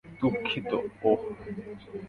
দুঃখিত, 0.19 0.71
ওহ। 1.03 1.21